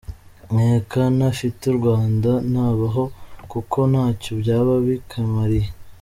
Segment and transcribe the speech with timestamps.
[0.53, 3.03] Nkeka ntafite u Rwanda ntabaho,
[3.51, 5.69] kuko ntacyo byaba bikimariye.